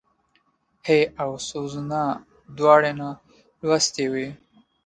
هېي 0.87 1.03
او 1.21 1.29
سوزانا 1.49 2.03
دواړه 2.57 2.91
نالوستي 2.99 4.05
وو. 4.11 4.27